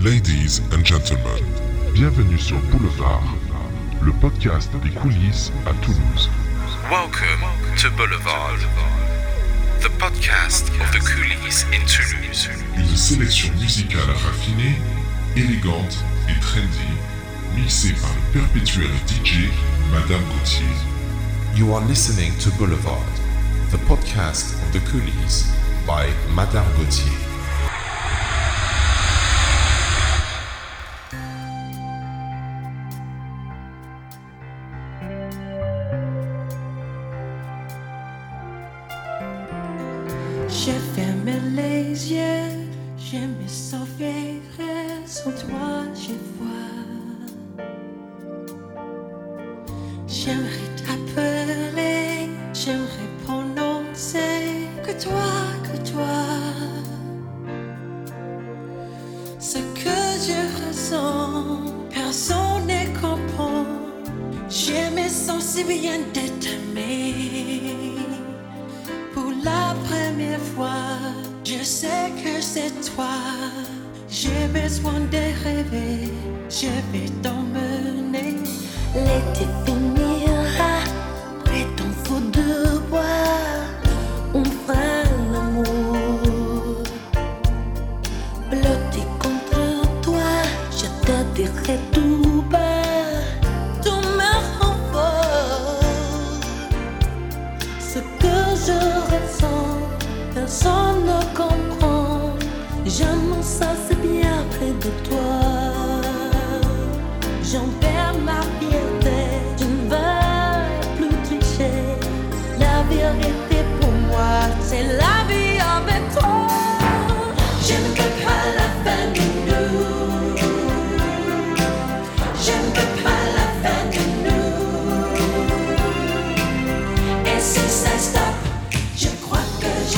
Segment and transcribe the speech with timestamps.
[0.00, 1.44] Ladies and gentlemen,
[1.92, 3.34] bienvenue sur Boulevard,
[4.00, 6.30] le podcast des coulisses à Toulouse.
[6.88, 7.42] Welcome
[7.78, 8.60] to Boulevard,
[9.80, 12.48] the podcast of the coulisses in Toulouse.
[12.76, 14.78] Une sélection musicale raffinée,
[15.34, 16.94] élégante et trendy,
[17.56, 19.50] mixée par le perpétuel DJ
[19.90, 20.64] Madame Gauthier.
[21.56, 23.02] You are listening to Boulevard,
[23.72, 25.46] the podcast of the coulisses
[25.88, 26.06] by
[26.36, 27.27] Madame Gauthier.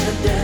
[0.01, 0.40] today.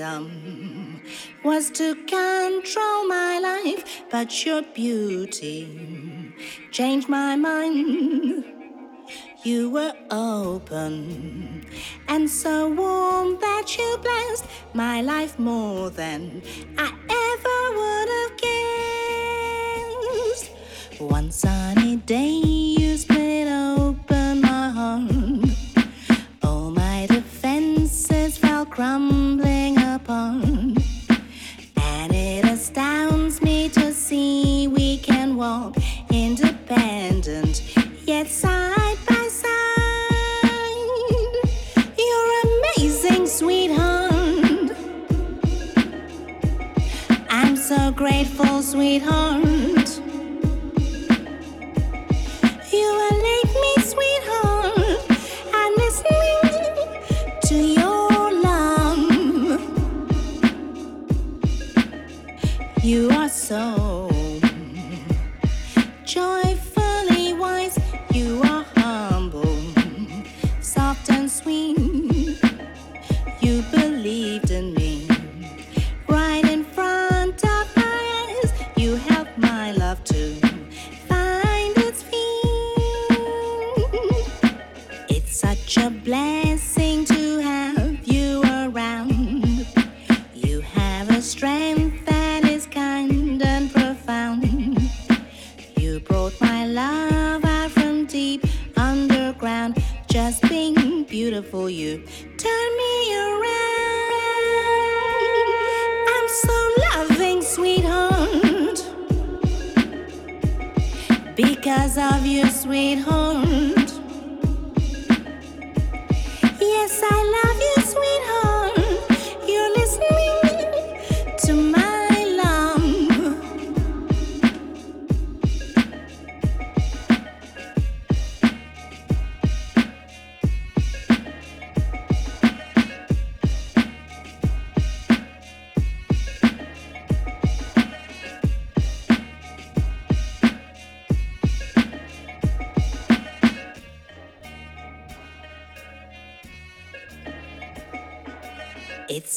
[0.00, 1.02] wisdom
[1.44, 6.32] was to control my life, but your beauty
[6.70, 8.44] changed my mind.
[9.42, 11.64] You were open
[12.08, 14.44] and so warm that you blessed
[14.74, 16.42] my life more than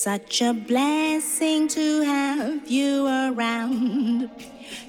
[0.03, 4.29] Such a blessing to have you around.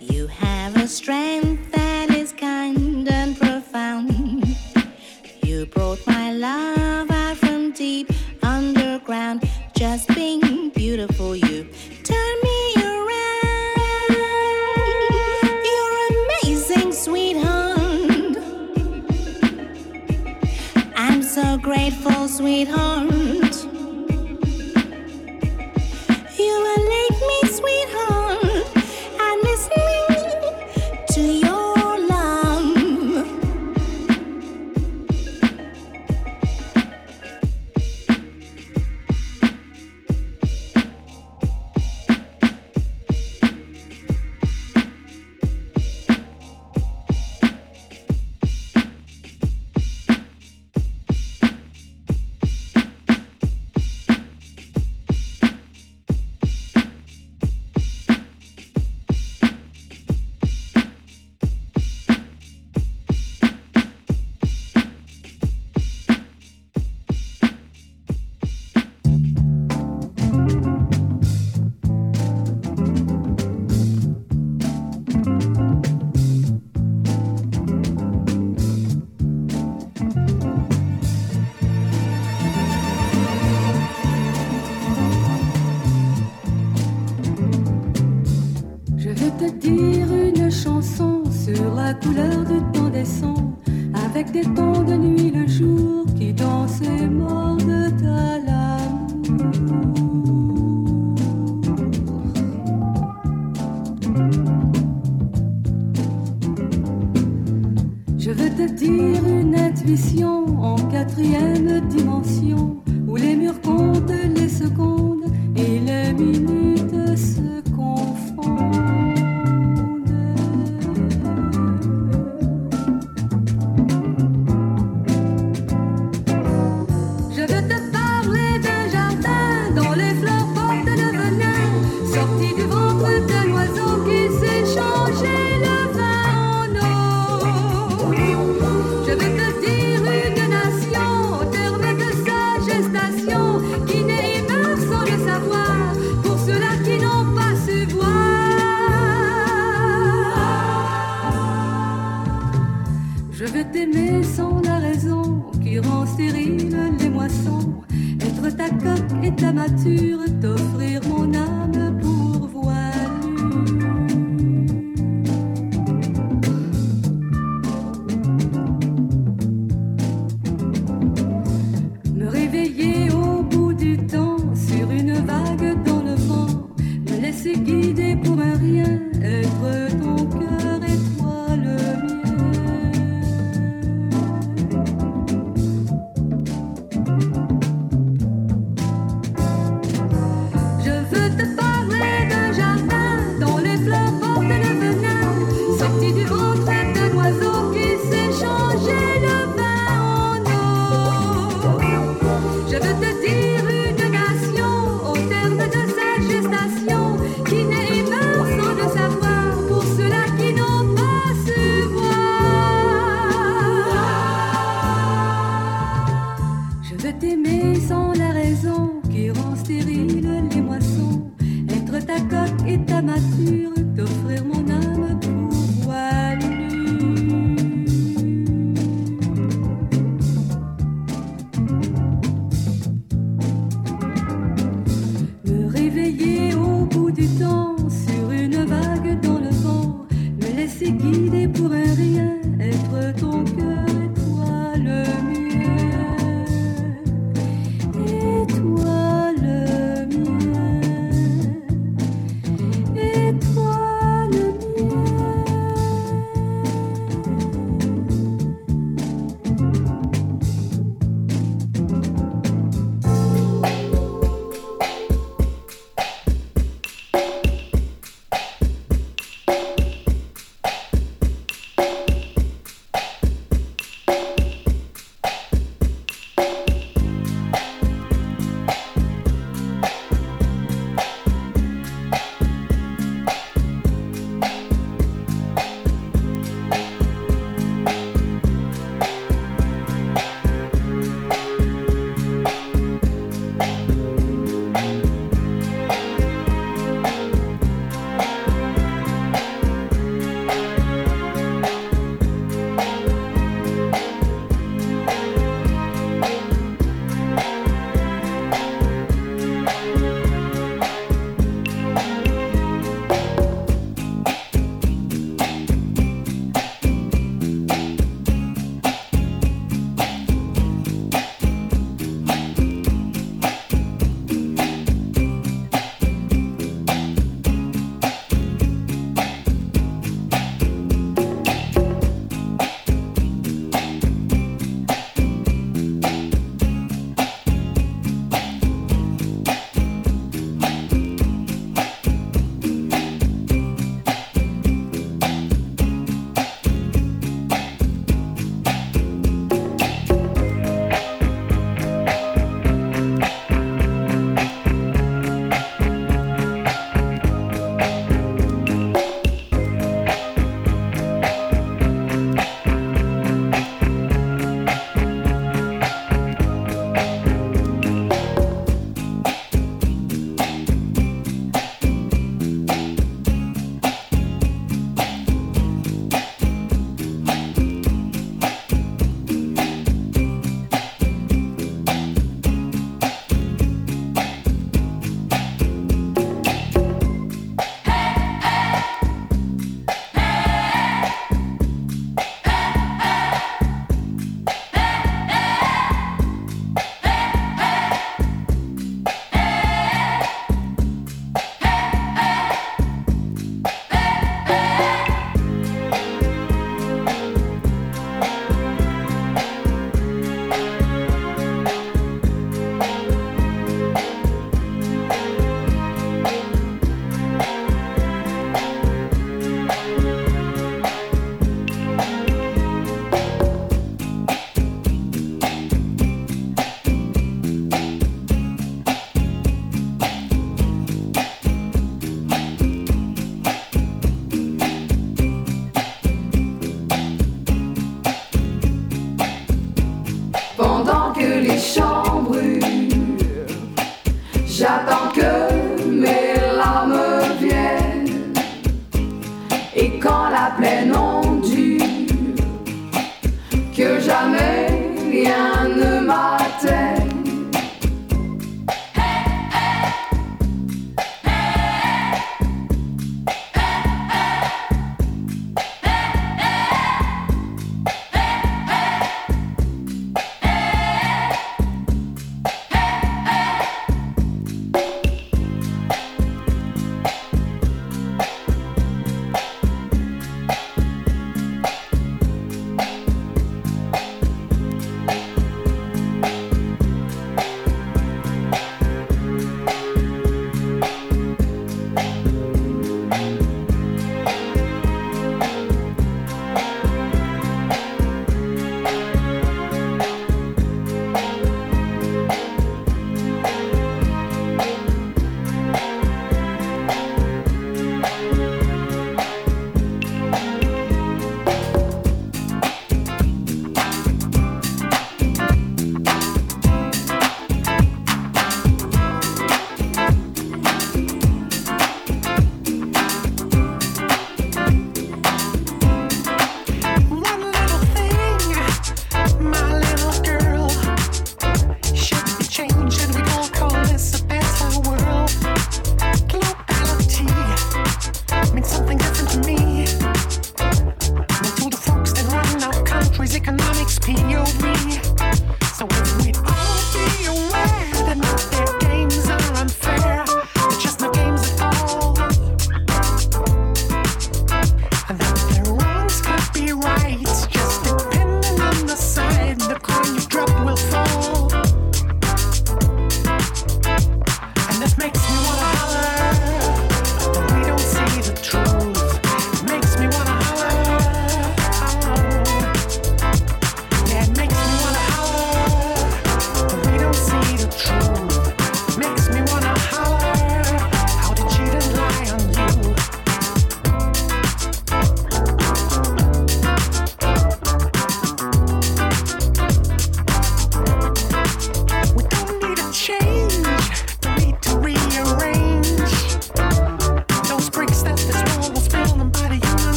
[0.00, 1.55] You have a strength.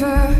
[0.00, 0.39] river